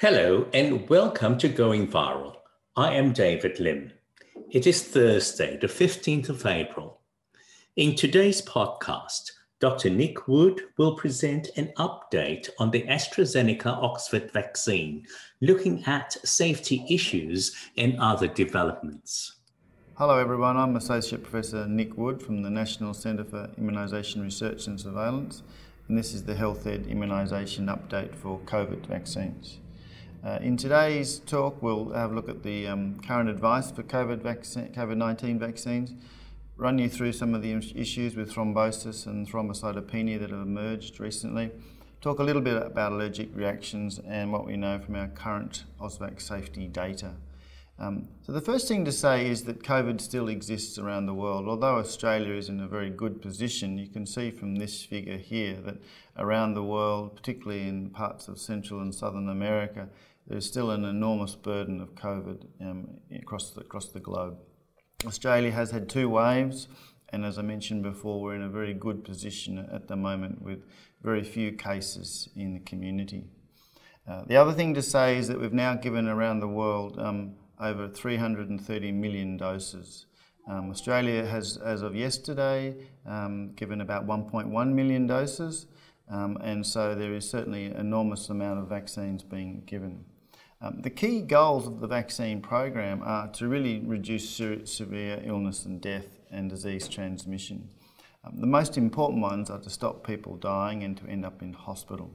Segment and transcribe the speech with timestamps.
[0.00, 2.36] Hello and welcome to Going Viral.
[2.76, 3.92] I am David Lim.
[4.50, 7.00] It is Thursday, the 15th of April.
[7.76, 9.88] In today's podcast, Dr.
[9.88, 15.06] Nick Wood will present an update on the AstraZeneca Oxford vaccine,
[15.40, 19.36] looking at safety issues and other developments.
[19.94, 20.58] Hello, everyone.
[20.58, 25.42] I'm Associate Professor Nick Wood from the National Centre for Immunisation Research and Surveillance,
[25.88, 29.60] and this is the Health Ed Immunisation Update for COVID vaccines.
[30.26, 34.22] Uh, in today's talk, we'll have a look at the um, current advice for COVID
[34.22, 35.94] vaccine, COVID-19 vaccines,
[36.56, 41.52] run you through some of the issues with thrombosis and thrombocytopenia that have emerged recently,
[42.00, 46.22] talk a little bit about allergic reactions and what we know from our current AusVax
[46.22, 47.12] safety data.
[47.78, 51.46] Um, so the first thing to say is that COVID still exists around the world.
[51.46, 55.54] Although Australia is in a very good position, you can see from this figure here
[55.60, 55.76] that
[56.16, 59.88] around the world, particularly in parts of Central and Southern America,
[60.26, 64.38] there's still an enormous burden of COVID um, across, the, across the globe.
[65.06, 66.68] Australia has had two waves,
[67.10, 70.64] and as I mentioned before, we're in a very good position at the moment with
[71.02, 73.24] very few cases in the community.
[74.08, 77.34] Uh, the other thing to say is that we've now given around the world um,
[77.60, 80.06] over 330 million doses.
[80.48, 85.66] Um, Australia has, as of yesterday, um, given about 1.1 million doses,
[86.08, 90.04] um, and so there is certainly an enormous amount of vaccines being given.
[90.60, 95.80] Um, the key goals of the vaccine program are to really reduce severe illness and
[95.80, 97.68] death and disease transmission.
[98.24, 101.52] Um, the most important ones are to stop people dying and to end up in
[101.52, 102.10] hospital.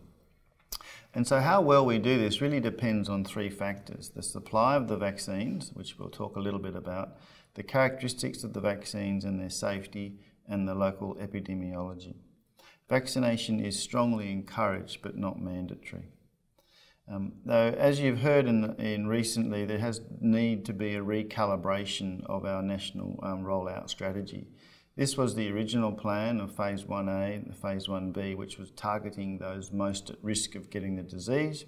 [1.13, 4.09] And so how well we do this really depends on three factors.
[4.09, 7.17] The supply of the vaccines, which we'll talk a little bit about,
[7.53, 12.15] the characteristics of the vaccines and their safety, and the local epidemiology.
[12.89, 16.09] Vaccination is strongly encouraged but not mandatory.
[17.11, 22.23] Um, though, as you've heard in, in, recently, there has need to be a recalibration
[22.25, 24.47] of our national um, rollout strategy.
[24.95, 29.73] This was the original plan of Phase 1A and Phase 1B, which was targeting those
[29.73, 31.65] most at risk of getting the disease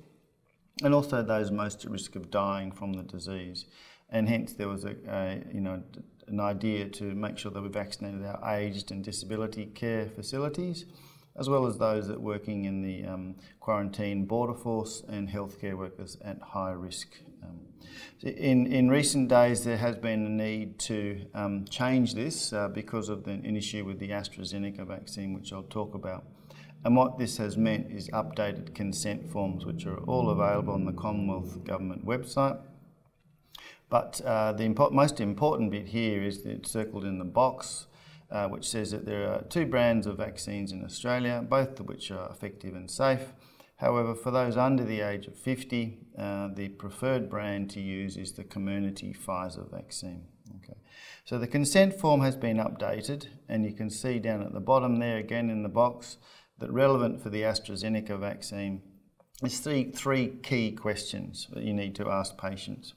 [0.82, 3.66] and also those most at risk of dying from the disease.
[4.10, 5.84] And hence, there was a, a you know
[6.28, 10.86] an idea to make sure that we vaccinated our aged and disability care facilities
[11.36, 16.18] as well as those that working in the um, quarantine border force and healthcare workers
[16.24, 17.18] at high risk.
[17.42, 17.60] Um,
[18.22, 23.10] in, in recent days, there has been a need to um, change this uh, because
[23.10, 26.24] of the, an issue with the AstraZeneca vaccine, which I'll talk about.
[26.86, 30.92] And what this has meant is updated consent forms, which are all available on the
[30.92, 32.60] Commonwealth Government website.
[33.90, 37.88] But uh, the impo most important bit here is that it's circled in the box
[38.34, 42.10] uh, which says that there are two brands of vaccines in Australia, both of which
[42.10, 43.32] are effective and safe.
[43.76, 48.32] However, for those under the age of 50, uh, the preferred brand to use is
[48.32, 50.26] the Comirnaty Pfizer vaccine.
[50.58, 50.80] Okay.
[51.26, 54.98] So the consent form has been updated, and you can see down at the bottom
[54.98, 56.18] there again in the box
[56.58, 58.82] that relevant for the AstraZeneca vaccine
[59.44, 62.94] is three, three key questions that you need to ask patients.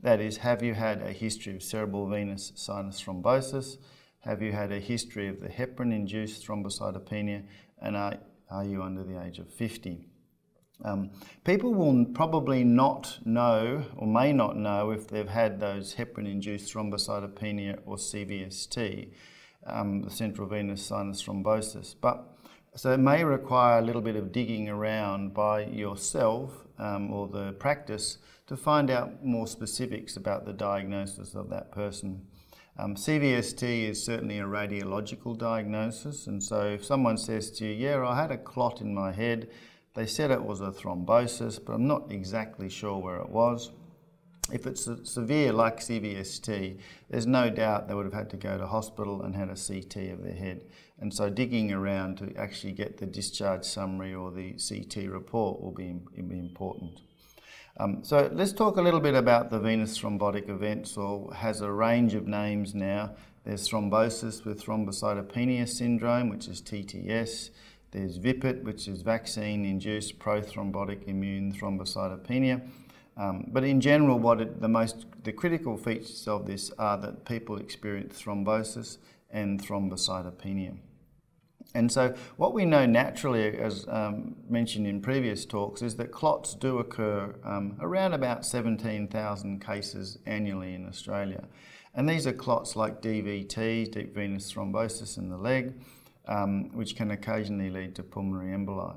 [0.00, 3.76] That is, have you had a history of cerebral venous sinus thrombosis?
[4.20, 7.44] Have you had a history of the heparin induced thrombocytopenia?
[7.80, 8.18] And are,
[8.50, 10.04] are you under the age of 50?
[10.84, 11.10] Um,
[11.44, 16.72] people will probably not know or may not know if they've had those heparin induced
[16.72, 19.12] thrombocytopenia or CVST,
[19.66, 21.94] um, the central venous sinus thrombosis.
[22.00, 22.24] But
[22.74, 27.52] so it may require a little bit of digging around by yourself um, or the
[27.52, 32.26] practice to find out more specifics about the diagnosis of that person.
[32.80, 38.06] Um, CVST is certainly a radiological diagnosis, and so if someone says to you, Yeah,
[38.06, 39.48] I had a clot in my head,
[39.94, 43.72] they said it was a thrombosis, but I'm not exactly sure where it was.
[44.52, 46.78] If it's severe like CVST,
[47.10, 50.12] there's no doubt they would have had to go to hospital and had a CT
[50.12, 50.64] of their head.
[51.00, 55.72] And so digging around to actually get the discharge summary or the CT report will
[55.72, 57.00] be, be important.
[57.80, 61.70] Um, so let's talk a little bit about the venous thrombotic events, or has a
[61.70, 63.12] range of names now.
[63.44, 67.50] There's thrombosis with thrombocytopenia syndrome, which is TTS.
[67.92, 72.68] There's VIPIT, which is vaccine-induced prothrombotic immune thrombocytopenia.
[73.16, 77.24] Um, but in general, what it, the most the critical features of this are that
[77.24, 78.98] people experience thrombosis
[79.30, 80.76] and thrombocytopenia.
[81.74, 86.54] And so, what we know naturally, as um, mentioned in previous talks, is that clots
[86.54, 91.44] do occur um, around about 17,000 cases annually in Australia.
[91.94, 95.74] And these are clots like DVT, deep venous thrombosis in the leg,
[96.26, 98.96] um, which can occasionally lead to pulmonary emboli.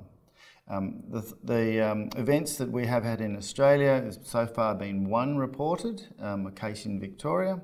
[0.69, 5.09] Um, the, the um, events that we have had in Australia has so far been
[5.09, 7.59] one reported, um, a case in Victoria.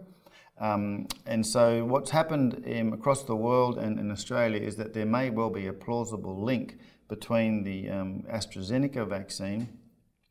[0.59, 5.30] Um, and so, what's happened across the world and in Australia is that there may
[5.30, 6.77] well be a plausible link
[7.07, 9.69] between the um, AstraZeneca vaccine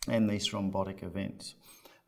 [0.08, 1.54] and these thrombotic events.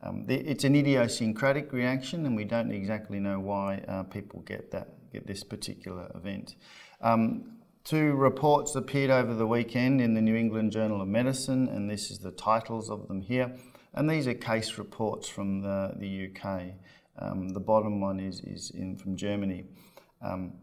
[0.01, 4.89] Um, it's an idiosyncratic reaction, and we don't exactly know why uh, people get that
[5.11, 6.55] get this particular event.
[7.01, 11.89] Um, two reports appeared over the weekend in the New England Journal of Medicine, and
[11.89, 13.55] this is the titles of them here.
[13.93, 16.75] And these are case reports from the, the UK.
[17.19, 19.65] Um, the bottom one is, is in, from Germany.
[20.21, 20.53] Um,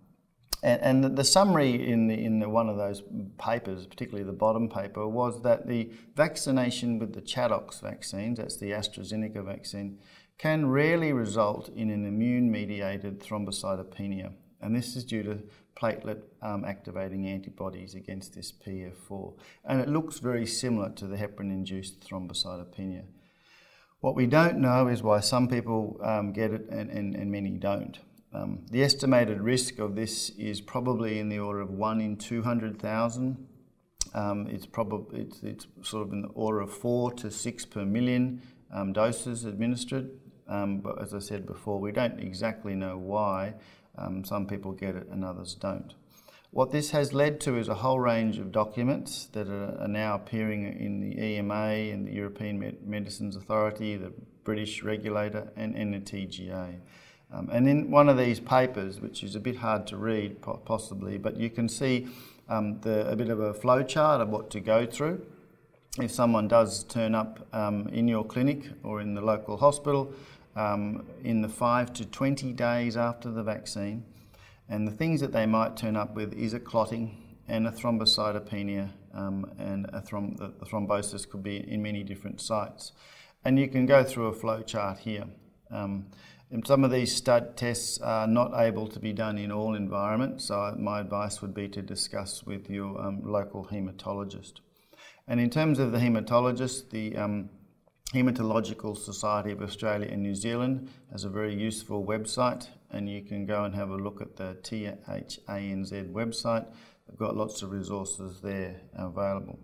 [0.62, 3.02] and, and, the summary in, the, in the, one of those
[3.38, 8.70] papers, particularly the bottom paper, was that the vaccination with the ChAdOx vaccines, that's the
[8.70, 9.98] AstraZeneca vaccine,
[10.38, 14.32] can rarely result in an immune mediated thrombocytopenia.
[14.60, 15.42] And this is due to
[15.76, 19.34] platelet um, activating antibodies against this PF4.
[19.64, 23.04] And it looks very similar to the heparin induced thrombocytopenia.
[24.06, 27.50] What we don't know is why some people um, get it and, and, and many
[27.50, 27.98] don't.
[28.32, 33.48] Um, the estimated risk of this is probably in the order of 1 in 200,000.
[34.14, 37.84] Um, it's, probably, it's, it's, sort of in the order of 4 to 6 per
[37.84, 38.40] million
[38.72, 40.08] um, doses administered.
[40.46, 43.54] Um, but as I said before, we don't exactly know why
[43.98, 45.94] um, some people get it and others don't.
[46.50, 50.14] What this has led to is a whole range of documents that are, are now
[50.14, 54.12] appearing in the EMA and the European Med- Medicines Authority, the
[54.44, 56.76] British regulator, and, and the TGA.
[57.32, 61.18] Um, and in one of these papers, which is a bit hard to read possibly,
[61.18, 62.06] but you can see
[62.48, 65.26] um, the, a bit of a flow chart of what to go through.
[65.98, 70.12] If someone does turn up um, in your clinic or in the local hospital
[70.54, 74.04] um, in the 5 to 20 days after the vaccine,
[74.68, 78.90] and the things that they might turn up with is a clotting and a thrombocytopenia,
[79.14, 82.92] um, and a throm- the, thrombosis could be in many different sites.
[83.44, 85.24] And you can go through a flow chart here.
[85.70, 86.06] Um,
[86.50, 90.46] and some of these stud tests are not able to be done in all environments,
[90.46, 94.60] so my advice would be to discuss with your um, local haematologist.
[95.28, 97.50] And in terms of the haematologist, the um,
[98.14, 103.46] Haematological Society of Australia and New Zealand has a very useful website, and you can
[103.46, 106.66] go and have a look at the THANZ website.
[107.06, 109.58] They've got lots of resources there available.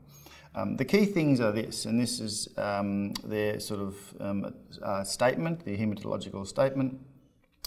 [0.54, 5.02] Um, the key things are this, and this is um, their sort of um, uh,
[5.02, 7.00] statement, the hematological statement,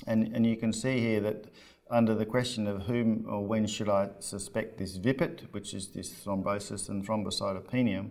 [0.06, 1.46] and, and you can see here that
[1.90, 6.12] under the question of whom or when should I suspect this VIPIT, which is this
[6.12, 8.10] thrombosis and thrombocytopenia,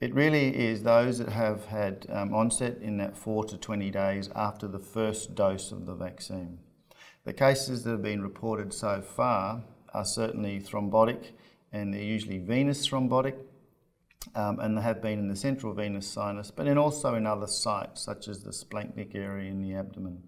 [0.00, 4.28] it really is those that have had um, onset in that 4 to 20 days
[4.34, 6.58] after the first dose of the vaccine.
[7.24, 9.62] The cases that have been reported so far
[9.94, 11.30] are certainly thrombotic
[11.72, 13.36] and they're usually venous thrombotic
[14.34, 17.46] um, and they have been in the central venous sinus, but then also in other
[17.46, 20.22] sites such as the splanchnic area in the abdomen.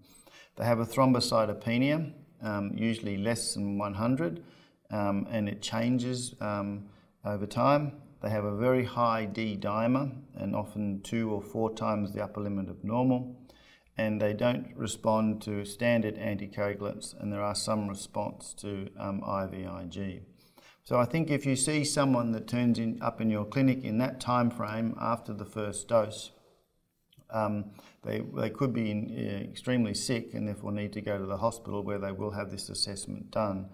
[0.55, 4.43] They have a thrombocytopenia, um, usually less than 100,
[4.89, 6.85] um, and it changes um,
[7.25, 7.93] over time.
[8.21, 12.41] They have a very high D dimer and often two or four times the upper
[12.41, 13.35] limit of normal.
[13.97, 20.21] And they don't respond to standard anticoagulants, and there are some response to um, IVIG.
[20.83, 23.97] So I think if you see someone that turns in, up in your clinic in
[23.97, 26.31] that time frame after the first dose,
[27.29, 27.71] um,
[28.03, 31.37] they, they could be in, uh, extremely sick and therefore need to go to the
[31.37, 33.67] hospital where they will have this assessment done.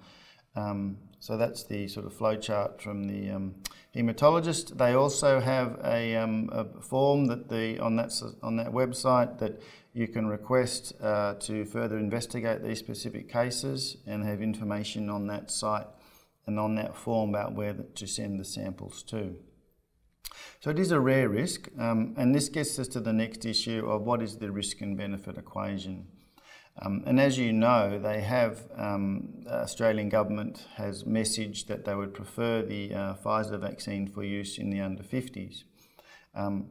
[0.55, 3.55] Um, so that's the sort of flow chart from the um,
[3.95, 4.77] hematologist.
[4.77, 9.61] They also have a, um, a, form that the on that on that website that
[9.93, 15.49] you can request uh, to further investigate these specific cases and have information on that
[15.49, 15.87] site
[16.45, 19.35] and on that form about where to send the samples to.
[20.59, 23.85] So it is a rare risk, um, and this gets us to the next issue
[23.87, 26.07] of what is the risk and benefit equation.
[26.81, 31.93] Um, and as you know, they have, um, the Australian government has messaged that they
[31.93, 35.63] would prefer the uh, Pfizer vaccine for use in the under 50s.
[36.33, 36.69] Um,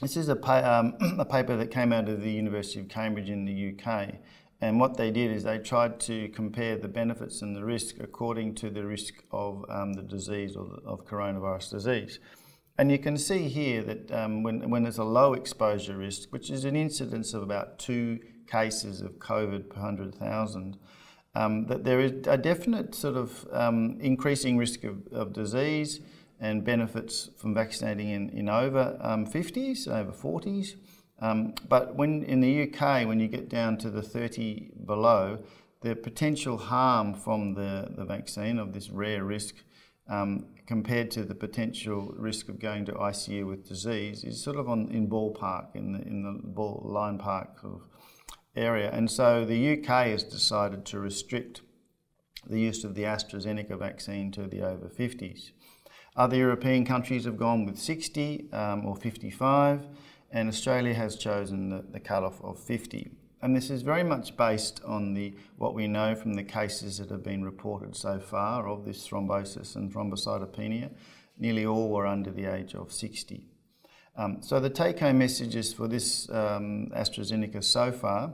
[0.00, 3.28] this is a, pa- um, a paper that came out of the University of Cambridge
[3.28, 4.14] in the UK,
[4.60, 8.54] and what they did is they tried to compare the benefits and the risk according
[8.56, 12.20] to the risk of um, the disease or the, of coronavirus disease.
[12.78, 16.50] And you can see here that um, when, when there's a low exposure risk, which
[16.50, 20.76] is an incidence of about two cases of COVID per 100,000,
[21.34, 26.00] um, that there is a definite sort of um, increasing risk of, of, disease
[26.40, 30.76] and benefits from vaccinating in, in over 50s, um, over 40s.
[31.18, 35.38] Um, but when in the UK, when you get down to the 30 below,
[35.80, 39.56] the potential harm from the, the vaccine of this rare risk
[40.08, 44.68] um, compared to the potential risk of going to ICU with disease is sort of
[44.68, 47.82] on in ballpark in the in the ball line park of
[48.56, 48.90] area.
[48.92, 51.62] And so the UK has decided to restrict
[52.48, 55.50] the use of the AstraZeneca vaccine to the over 50s.
[56.16, 59.86] Other European countries have gone with 60 um, or 55,
[60.32, 63.10] and Australia has chosen the, the cutoff of 50.
[63.42, 67.10] And this is very much based on the what we know from the cases that
[67.10, 70.90] have been reported so far of this thrombosis and thrombocytopenia.
[71.38, 73.46] Nearly all were under the age of 60.
[74.16, 78.32] Um, so the take-home messages for this um, AstraZeneca so far,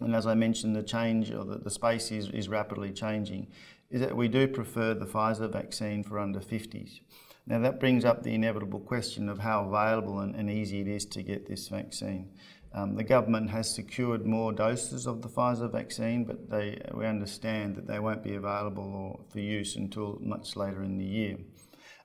[0.00, 3.48] and as I mentioned, the change or the, the space is, is rapidly changing,
[3.90, 7.00] is that we do prefer the Pfizer vaccine for under 50s.
[7.46, 11.06] Now that brings up the inevitable question of how available and, and easy it is
[11.06, 12.30] to get this vaccine.
[12.74, 17.76] Um, the government has secured more doses of the Pfizer vaccine, but they, we understand
[17.76, 21.38] that they won't be available for use until much later in the year.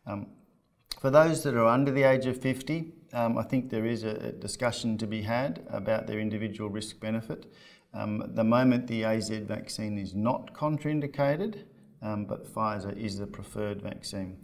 [0.08, 0.28] Um,
[1.02, 4.32] for those that are under the age of 50, um, I think there is a,
[4.32, 7.52] discussion to be had about their individual risk benefit.
[7.94, 11.64] Um, at the moment, the AZ vaccine is not contraindicated,
[12.02, 14.38] um, but Pfizer is the preferred vaccine.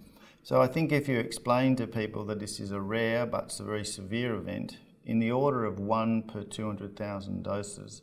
[0.43, 3.85] So I think if you explain to people that this is a rare but very
[3.85, 8.01] severe event, in the order of one per 200,000 doses,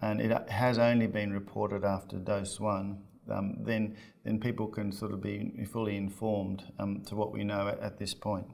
[0.00, 2.98] and it has only been reported after dose one,
[3.30, 7.68] um, then, then people can sort of be fully informed um, to what we know
[7.68, 8.46] at, at, this point.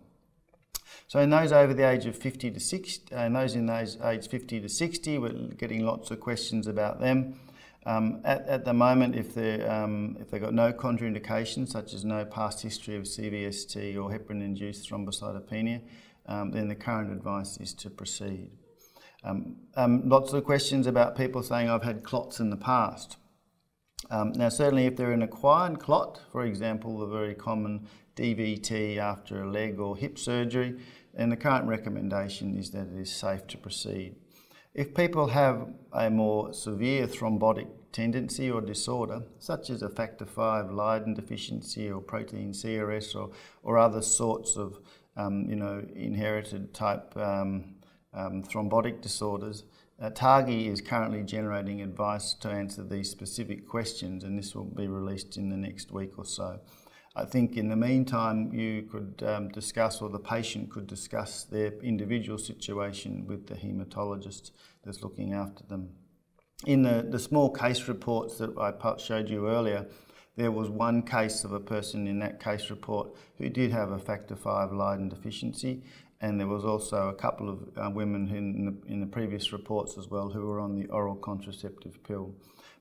[1.06, 4.28] So in those over the age of 50 to 60, and those in those age
[4.28, 7.38] 50 to 60, we're getting lots of questions about them.
[7.86, 12.04] Um, at, at, the moment, if, they're, um, if they've got no contraindications, such as
[12.04, 15.82] no past history of CVST or heparin-induced thrombocytopenia,
[16.26, 18.50] um, then the current advice is to proceed.
[19.22, 23.16] Um, um, lots of questions about people saying, I've had clots in the past.
[24.11, 29.42] Um, now, certainly, if they're an acquired clot, for example, the very common DVT after
[29.42, 30.78] a leg or hip surgery,
[31.14, 34.16] then the current recommendation is that it is safe to proceed.
[34.75, 40.73] If people have a more severe thrombotic tendency or disorder, such as a factor V
[40.73, 43.30] Leiden deficiency or protein CRS or,
[43.62, 44.80] or other sorts of
[45.16, 47.76] um, you know, inherited type um,
[48.12, 49.64] um, thrombotic disorders.
[50.00, 54.88] Uh, TAGI is currently generating advice to answer these specific questions, and this will be
[54.88, 56.58] released in the next week or so.
[57.16, 61.72] I think in the meantime, you could um, discuss, or the patient could discuss their
[61.80, 64.50] individual situation with the haematologist
[64.84, 65.90] that's looking after them.
[66.66, 69.86] In the, the small case reports that I showed you earlier,
[70.36, 73.98] there was one case of a person in that case report who did have a
[73.98, 75.84] factor V Leiden deficiency,
[76.21, 79.99] and there was also a couple of uh, women in the, in the, previous reports
[79.99, 82.35] as well who were on the oral contraceptive pill.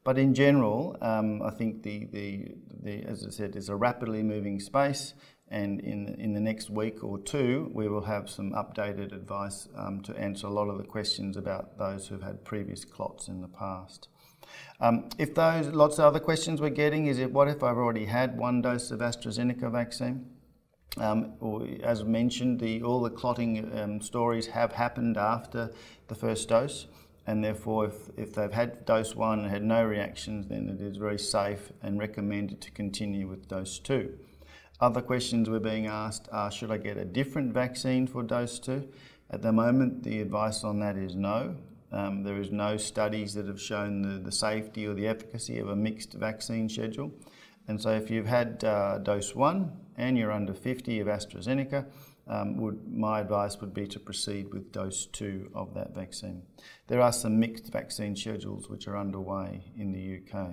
[0.04, 4.22] But in general, um, I think the, the, the, as I said, is a rapidly
[4.22, 5.13] moving space,
[5.50, 10.02] and in, in the next week or two, we will have some updated advice um,
[10.02, 13.48] to answer a lot of the questions about those who've had previous clots in the
[13.48, 14.08] past.
[14.80, 18.06] Um, if those lots of other questions we're getting is it what if I've already
[18.06, 20.25] had one dose of AstraZeneca vaccine?
[20.98, 21.34] Um,
[21.82, 25.72] as mentioned, the, all the clotting um, stories have happened after
[26.08, 26.88] the first dose,
[27.26, 30.98] and therefore, if, if they've had dose one and had no reactions, then it is
[30.98, 34.18] very safe and recommended to continue with dose two.
[34.80, 38.88] Other questions we're being asked are should I get a different vaccine for dose two?
[39.30, 41.56] At the moment, the advice on that is no.
[41.92, 45.70] Um, there is no studies that have shown the, the, safety or the efficacy of
[45.70, 47.12] a mixed vaccine schedule.
[47.67, 51.86] And so if you've had uh, dose one and you're under 50 of AstraZeneca,
[52.27, 56.43] um, would, my advice would be to proceed with dose two of that vaccine.
[56.88, 60.51] There are some mixed vaccine schedules which are underway in the UK.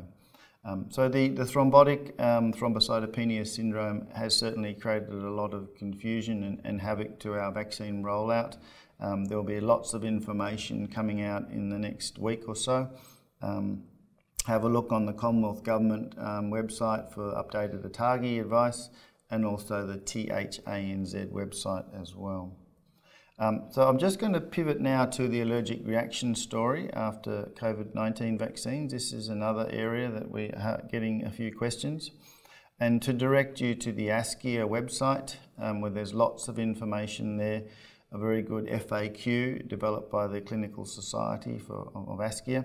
[0.65, 6.43] Um, so the, the thrombotic um, thrombocytopenia syndrome has certainly created a lot of confusion
[6.43, 8.57] and, and havoc to our vaccine rollout.
[8.99, 12.91] Um, there will be lots of information coming out in the next week or so.
[13.41, 13.85] Um,
[14.47, 18.91] have a look on the Commonwealth Government um, website for updated ATAGI advice
[19.31, 22.57] and also the THANZ website as well.
[23.39, 28.39] Um, so I'm just going to pivot now to the allergic reaction story after COVID-19
[28.39, 28.93] vaccines.
[28.93, 32.11] This is another area that we are getting a few questions.
[32.79, 37.63] And to direct you to the ASCIA website, um, where there's lots of information there
[38.13, 42.65] a very good FAQ developed by the Clinical Society for, of ASCIA.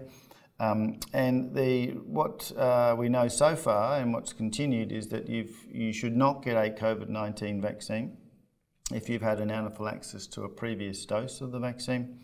[0.59, 5.91] Um, and the, what uh, we know so far and what's continued is that you
[5.91, 8.17] should not get a COVID 19 vaccine
[8.91, 12.19] if you've had an anaphylaxis to a previous dose of the vaccine,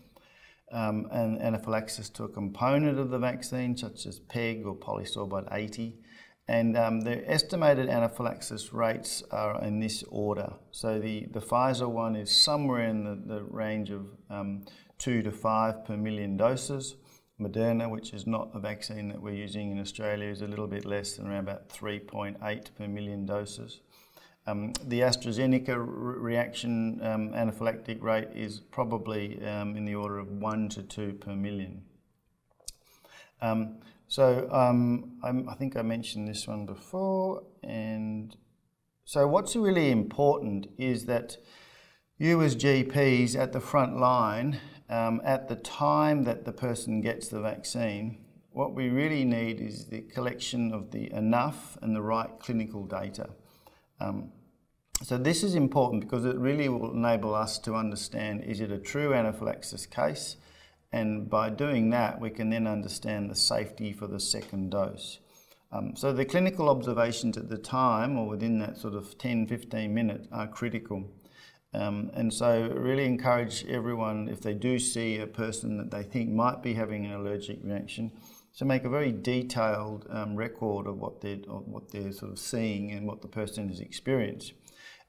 [0.70, 5.98] um, and anaphylaxis to a component of the vaccine, such as PEG or polysorbate 80,
[6.48, 10.54] And um, the estimated anaphylaxis rates are in this order.
[10.70, 14.64] So the, the Pfizer one is somewhere in the, the range of um,
[14.98, 16.94] two to five per million doses.
[17.40, 20.84] Moderna, which is not the vaccine that we're using in Australia, is a little bit
[20.84, 23.80] less than around about 3.8 per million doses.
[24.46, 30.28] Um, the AstraZeneca re- reaction um, anaphylactic rate is probably um, in the order of
[30.28, 31.82] 1 to 2 per million.
[33.40, 38.36] Um, so um, i think I mentioned this one before, and
[39.04, 41.38] so what's really important is that
[42.18, 44.60] you as GPs at the front line,
[44.92, 48.18] um, at the time that the person gets the vaccine,
[48.52, 53.30] what we really need is the collection of the enough and the right clinical data.
[54.00, 54.32] Um,
[55.02, 58.78] so this is important because it really will enable us to understand is it a
[58.78, 60.36] true anaphylaxis case?
[60.92, 65.20] And by doing that, we can then understand the safety for the second dose.
[65.72, 69.94] Um, so the clinical observations at the time or within that sort of 10, 15
[69.94, 71.08] minutes are critical.
[71.74, 76.30] Um, and so really encourage everyone, if they do see a person that they think
[76.30, 78.12] might be having an allergic reaction,
[78.58, 82.38] to make a very detailed um, record of what they're, of what they're sort of
[82.38, 84.52] seeing and what the person has experienced.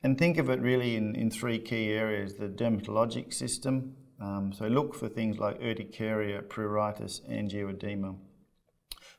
[0.02, 3.96] And think of it really in, in three key areas, the dermatologic system.
[4.22, 8.16] Um, so look for things like urticaria, pruritus, angioedema.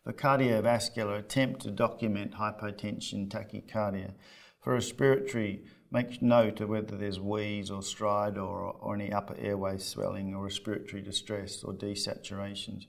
[0.03, 4.13] For cardiovascular, attempt to document hypotension, tachycardia.
[4.61, 9.79] For respiratory, make note of whether there's wheeze or stridor or, or any upper airway
[9.79, 12.87] swelling or respiratory distress or desaturations.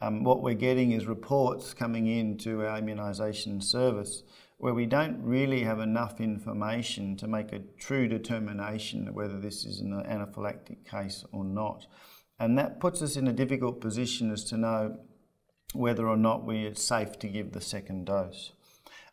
[0.00, 4.22] Um, what we're getting is reports coming in to our immunisation service
[4.56, 9.80] where we don't really have enough information to make a true determination whether this is
[9.80, 11.86] an anaphylactic case or not.
[12.38, 14.98] And that puts us in a difficult position as to know
[15.74, 18.52] whether or not we, it's safe to give the second dose.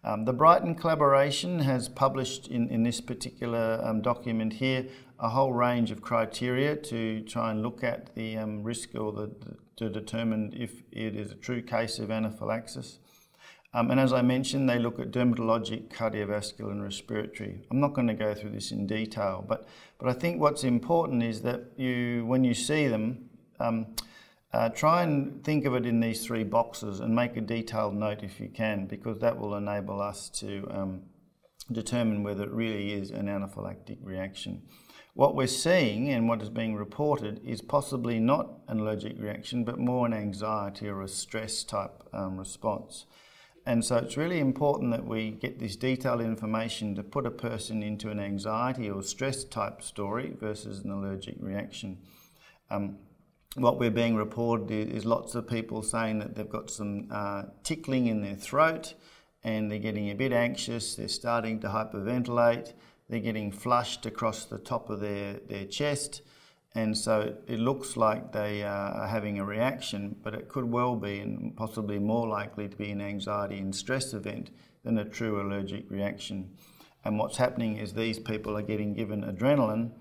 [0.03, 4.85] Um, the Brighton collaboration has published in, in this particular um, document here
[5.19, 9.31] a whole range of criteria to try and look at the um, risk or the,
[9.75, 12.99] to determine if it is a true case of anaphylaxis.
[13.73, 17.61] Um, and as I mentioned, they look at dermatologic, cardiovascular, and respiratory.
[17.69, 19.67] I'm not going to go through this in detail, but,
[19.99, 23.87] but I think what's important is that you, when you see them, um,
[24.57, 28.23] uh, try and think of it in these three boxes and make a detailed note
[28.23, 31.03] if you can, because that will enable us to um,
[31.71, 34.63] determine whether it really is an anaphylactic reaction.
[35.13, 39.77] What we're seeing and what is being reported is possibly not an allergic reaction, but
[39.77, 43.05] more an anxiety or a stress type um, response.
[43.63, 47.83] And so it's really important that we get this detailed information to put a person
[47.83, 51.99] into an anxiety or stress type story versus an allergic reaction.
[52.71, 52.97] Um,
[53.55, 58.07] what we're being reported is lots of people saying that they've got some uh, tickling
[58.07, 58.93] in their throat
[59.43, 62.73] and they're getting a bit anxious, they're starting to hyperventilate,
[63.09, 66.21] they're getting flushed across the top of their, their chest,
[66.75, 71.19] and so it looks like they are having a reaction, but it could well be
[71.19, 74.51] and possibly more likely to be an anxiety and stress event
[74.83, 76.51] than a true allergic reaction.
[77.03, 79.91] And what's happening is these people are getting given adrenaline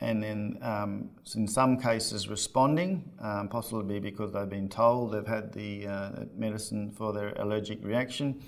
[0.00, 5.52] and then um, in some cases responding, um, possibly because they've been told they've had
[5.52, 8.42] the uh, medicine for their allergic reaction.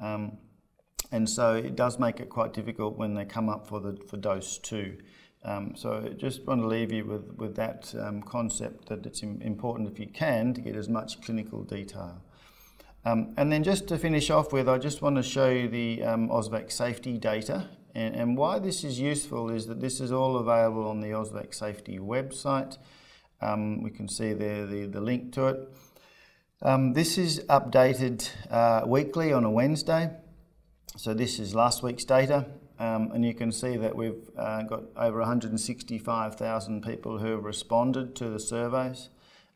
[0.00, 0.38] Um,
[1.10, 4.16] and so it does make it quite difficult when they come up for, the, for
[4.16, 4.96] dose two.
[5.44, 9.22] Um, so I just want to leave you with, with that um, concept that it's
[9.22, 12.22] important if you can to get as much clinical detail.
[13.04, 15.98] Um, and then just to finish off with, I just want to show you the
[15.98, 17.68] AusVax safety data.
[17.94, 21.54] And, and, why this is useful is that this is all available on the AusVax
[21.54, 22.78] safety website.
[23.40, 25.68] Um, we can see there the, the link to it.
[26.62, 30.10] Um, this is updated uh, weekly on a Wednesday.
[30.96, 32.46] So this is last week's data.
[32.78, 38.16] Um, and you can see that we've uh, got over 165,000 people who have responded
[38.16, 39.08] to the surveys.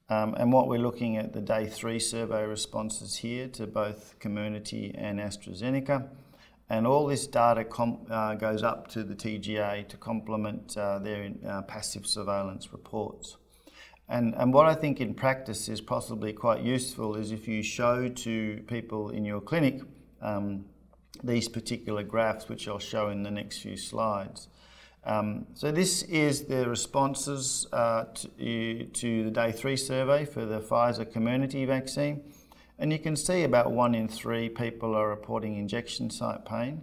[0.08, 4.92] Um, and what we're looking at the day three survey responses here to both Comirnaty
[4.94, 6.08] and AstraZeneca.
[6.68, 7.64] And all this data
[8.10, 13.36] uh, goes up to the TGA to complement uh, their uh, passive surveillance reports.
[14.08, 18.08] And, and what I think in practice is possibly quite useful is if you show
[18.08, 19.80] to people in your clinic
[20.22, 20.64] um,
[21.24, 24.48] these particular graphs, which I'll show in the next few slides.
[25.04, 30.60] Um, so this is the responses uh, to, to, the day three survey for the
[30.60, 32.32] Pfizer Comirnaty vaccine.
[32.78, 36.82] And you can see about one in three people are reporting injection site pain.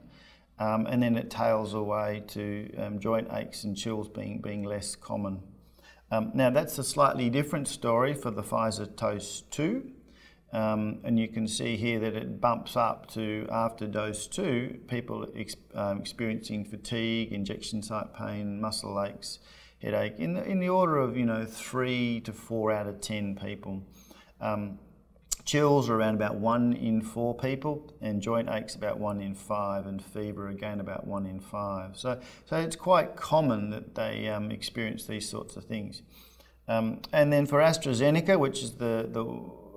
[0.59, 4.95] Um, and then it tails away to um, joint aches and chills being, being less
[4.95, 5.41] common.
[6.11, 9.91] Um, now that's a slightly different story for the Pfizer TOAST 2.
[10.53, 15.27] Um, and you can see here that it bumps up to after dose two, people
[15.35, 19.39] ex um, experiencing fatigue, injection site pain, muscle aches,
[19.81, 23.35] headache, in the, in the order of you know three to four out of ten
[23.35, 23.81] people.
[25.45, 29.85] Chills are around about one in four people, and joint aches about one in five,
[29.85, 31.97] and fever again about one in five.
[31.97, 36.01] So, so it's quite common that they um, experience these sorts of things.
[36.67, 39.25] Um, and then for AstraZeneca, which is the, the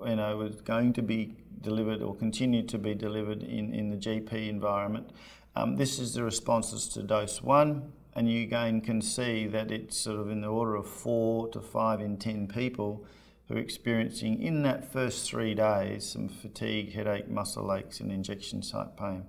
[0.09, 3.97] you know, was going to be delivered or continue to be delivered in, in the
[3.97, 5.09] GP environment.
[5.55, 9.97] Um, this is the responses to dose one, and you again can see that it's
[9.97, 13.05] sort of in the order of four to five in 10 people
[13.47, 18.61] who are experiencing in that first three days some fatigue, headache, muscle aches, and injection
[18.61, 19.25] site pain.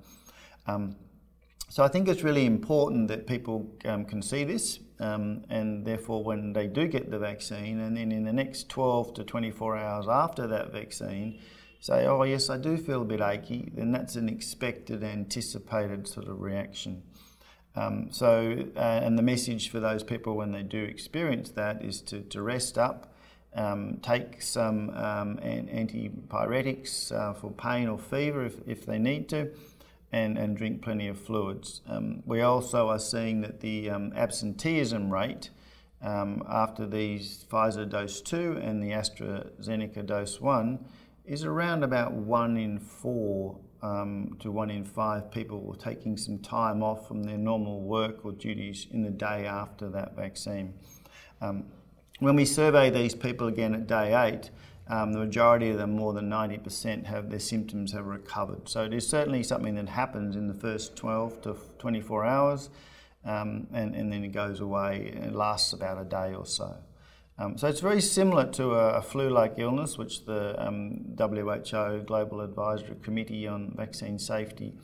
[0.66, 0.96] Um,
[1.68, 6.24] so I think it's really important that people um, can see this um, and therefore
[6.24, 10.06] when they do get the vaccine and then in the next 12 to 24 hours
[10.08, 11.38] after that vaccine
[11.80, 16.28] say, oh yes, I do feel a bit achy, then that's an expected, anticipated sort
[16.28, 17.02] of reaction.
[17.76, 22.00] Um, so, uh, and the message for those people when they do experience that is
[22.02, 23.07] to, to rest up,
[23.54, 29.50] um, take some um, antipyretics uh, for pain or fever if, if they need to,
[30.12, 31.82] and, and drink plenty of fluids.
[31.86, 35.50] Um, we also are seeing that the um, absenteeism rate
[36.02, 40.78] um, after these Pfizer dose 2 and the AstraZeneca dose 1
[41.24, 46.82] is around about 1 in 4 um, to 1 in 5 people taking some time
[46.82, 50.74] off from their normal work or duties in the day after that vaccine.
[51.40, 51.64] Um,
[52.18, 54.50] when we survey these people again at day 8,
[54.88, 58.68] um, the majority of them, more than 90%, have their symptoms have recovered.
[58.68, 62.70] So it is certainly something that happens in the first 12 to 24 hours,
[63.24, 66.76] um, and, and, then it goes away and it lasts about a day or so.
[67.38, 72.40] Um, so it's very similar to a, a flu-like illness, which the um, WHO Global
[72.40, 74.74] Advisory Committee on Vaccine Safety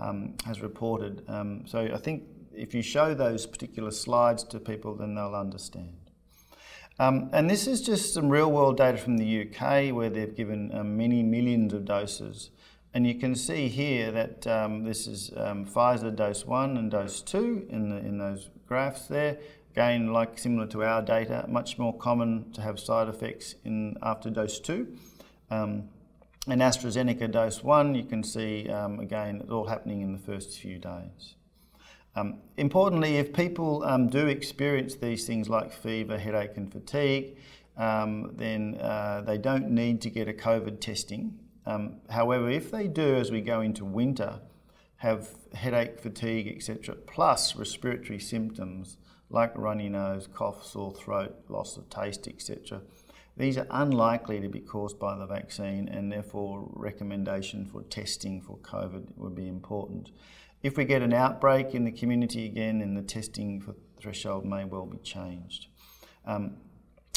[0.00, 1.22] um, has reported.
[1.28, 2.24] Um, so I think
[2.54, 6.01] if you show those particular slides to people, then they'll understand.
[7.02, 10.70] Um, and this is just some real world data from the UK where they've given
[10.72, 12.50] um, many millions of doses.
[12.94, 17.20] And you can see here that um, this is um, Pfizer dose one and dose
[17.20, 19.38] two in, the, in those graphs there.
[19.72, 24.30] Again, like similar to our data, much more common to have side effects in after
[24.30, 24.96] dose two.
[25.50, 25.88] Um,
[26.46, 30.78] and AstraZeneca dose one, you can see again, it's all happening in the first few
[30.78, 31.34] days.
[32.14, 37.36] Um, importantly, if people um, do experience these things like fever, headache, and fatigue,
[37.76, 41.38] um, then uh, they don't need to get a COVID testing.
[41.64, 44.40] Um, however, if they do, as we go into winter,
[44.96, 48.98] have headache, fatigue, etc., plus respiratory symptoms
[49.30, 52.82] like runny nose, cough, sore throat, loss of taste, etc.,
[53.36, 58.58] these are unlikely to be caused by the vaccine, and therefore, recommendation for testing for
[58.58, 60.10] COVID would be important.
[60.62, 64.64] If we get an outbreak in the community again, then the testing for threshold may
[64.64, 65.66] well be changed.
[66.24, 66.56] Um,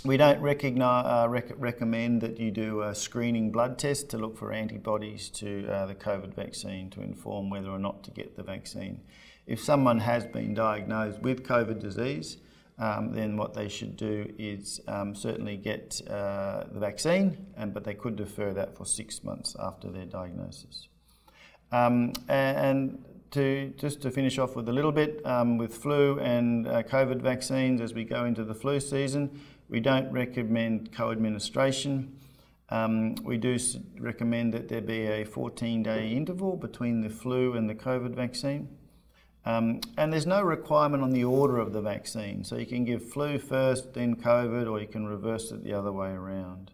[0.04, 4.52] we don't uh, rec recommend that you do a screening blood test to look for
[4.52, 9.02] antibodies to uh, the COVID vaccine to inform whether or not to get the vaccine.
[9.48, 12.38] If someone has been diagnosed with COVID disease,
[12.78, 17.84] um, then what they should do is um, certainly get uh, the vaccine, and, but
[17.84, 20.88] they could defer that for six months after their diagnosis.
[21.72, 23.04] Um, and
[23.36, 27.22] to just to finish off with a little bit um, with flu and uh, COVID
[27.22, 32.18] vaccines as we go into the flu season, we don't recommend co-administration.
[32.70, 33.60] Um, we do
[34.00, 38.70] recommend that there be a 14-day interval between the flu and the COVID vaccine.
[39.46, 42.46] Um, and there's no requirement on the order of the vaccine.
[42.46, 45.92] So you can give flu first, then COVID, or you can reverse it the other
[45.92, 46.72] way around.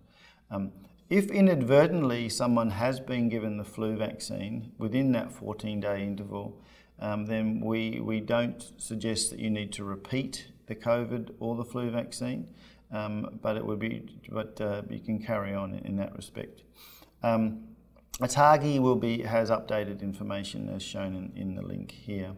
[1.12, 6.58] If inadvertently someone has been given the flu vaccine within that 14 day interval,
[7.00, 11.66] um, then we, we don't suggest that you need to repeat the COVID or the
[11.66, 12.48] flu vaccine,
[12.94, 16.62] um, but it would be, but uh, you can carry on in, that respect.
[17.24, 17.66] Um,
[18.22, 22.32] ATAGI will be, has updated information as shown in, in the link here.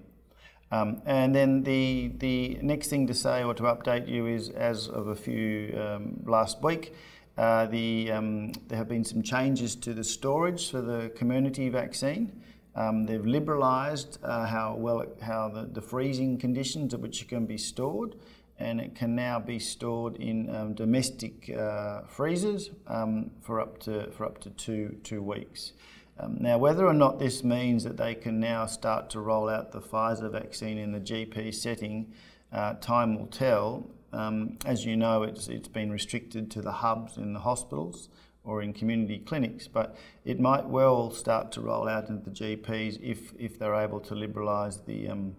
[0.72, 4.88] Um, and then the, the next thing to say or to update you is as
[4.88, 6.96] of a few um, last week,
[7.38, 12.44] uh, the, um, there have been some changes to the storage for the Comirnaty vaccine.
[12.76, 17.28] Um, they've liberalised uh, how well it, how the, the, freezing conditions at which it
[17.28, 18.16] can be stored,
[18.58, 24.10] and it can now be stored in um, domestic uh, freezers um, for up to
[24.12, 25.74] for up to two two weeks.
[26.20, 29.72] Um, now, whether or not this means that they can now start to roll out
[29.72, 32.14] the Pfizer vaccine in the GP setting,
[32.52, 33.88] uh, time will tell.
[34.14, 38.10] Um, as you know, it's, it's been restricted to the hubs in the hospitals
[38.44, 39.96] or in community clinics, but
[40.26, 44.14] it might well start to roll out into the GPs if, if they're able to
[44.14, 45.36] liberalise the um,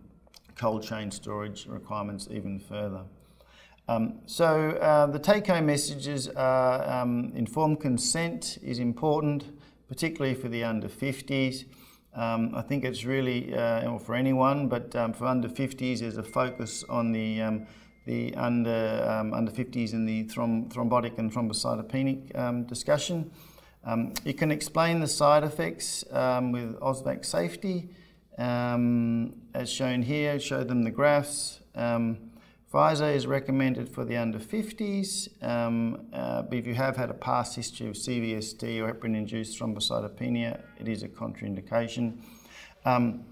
[0.56, 3.02] cold chain storage requirements even further.
[3.87, 9.44] Um, so uh, the take-home messages are um, informed consent is important,
[9.88, 11.66] particularly for the under 50s.
[12.14, 16.22] Um, I think it's really uh, for anyone, but um, for under 50s, there's a
[16.22, 17.66] focus on the um,
[18.07, 23.31] the under um, under 50s in the throm- thrombotic and thrombocytopenic um, discussion.
[23.85, 27.90] Um, you can explain the side effects um, with AusVax safety,
[28.38, 30.40] um, as shown here.
[30.40, 31.61] Show them the graphs.
[31.75, 32.31] Um,
[32.75, 37.55] Pfizer is recommended for the under 50s, uh, but if you have had a past
[37.55, 42.19] history of CVST or heparin-induced thrombocytopenia, it is a contraindication.
[42.85, 43.25] Um,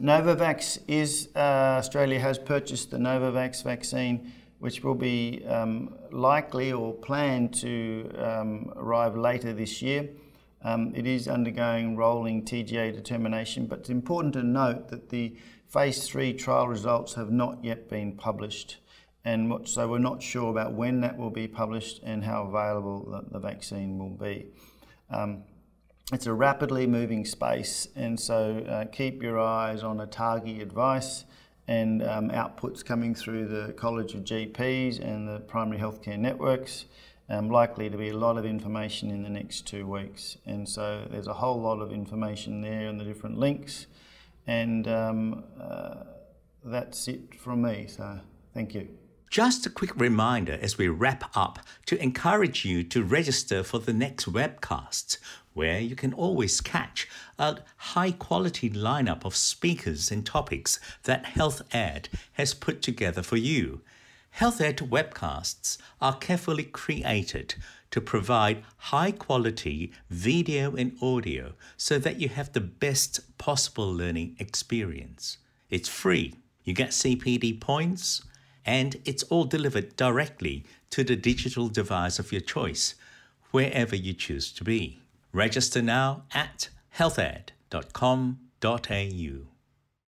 [0.00, 1.38] Novavax is, uh,
[1.78, 8.72] Australia has purchased the Novavax vaccine, which will be um, likely or planned to um,
[8.76, 10.08] arrive later this year.
[10.62, 16.08] Um, it is undergoing rolling TGA determination, but it's important to note that the phase
[16.08, 18.78] three trial results have not yet been published.
[19.24, 23.32] And so we're not sure about when that will be published and how available the,
[23.32, 24.46] the vaccine will be.
[26.10, 31.26] It's a rapidly moving space, and so uh, keep your eyes on ATAGI advice
[31.66, 36.86] and um, outputs coming through the College of GPs and the primary healthcare networks.
[37.28, 41.06] Um, likely to be a lot of information in the next two weeks, and so
[41.10, 43.86] there's a whole lot of information there and the different links,
[44.46, 46.04] and um, uh,
[46.64, 47.86] that's it from me.
[47.86, 48.18] So
[48.54, 48.88] thank you.
[49.30, 53.92] Just a quick reminder as we wrap up to encourage you to register for the
[53.92, 55.18] next webcast,
[55.58, 61.62] where you can always catch a high quality lineup of speakers and topics that Health
[61.74, 63.80] Ed has put together for you.
[64.30, 67.56] Health Ed webcasts are carefully created
[67.90, 74.36] to provide high quality video and audio so that you have the best possible learning
[74.38, 75.38] experience.
[75.70, 76.36] It's free.
[76.62, 78.22] You get CPD points
[78.64, 82.94] and it's all delivered directly to the digital device of your choice,
[83.50, 85.00] wherever you choose to be.
[85.38, 89.57] Register now at healthed.com.au.